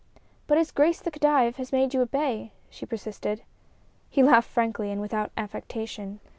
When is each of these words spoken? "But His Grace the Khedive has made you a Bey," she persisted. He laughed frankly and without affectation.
"But 0.47 0.57
His 0.57 0.71
Grace 0.71 0.99
the 0.99 1.11
Khedive 1.11 1.57
has 1.57 1.71
made 1.71 1.93
you 1.93 2.01
a 2.01 2.07
Bey," 2.07 2.53
she 2.71 2.87
persisted. 2.87 3.43
He 4.09 4.23
laughed 4.23 4.49
frankly 4.49 4.89
and 4.91 4.99
without 4.99 5.29
affectation. 5.37 6.19